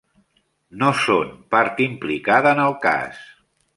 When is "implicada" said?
1.85-2.55